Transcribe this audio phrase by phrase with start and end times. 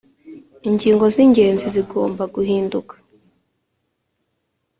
[0.69, 2.93] Ingingo zingenzi zigomba guhinduka